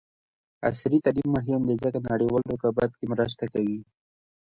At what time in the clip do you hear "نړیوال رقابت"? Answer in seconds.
2.13-2.91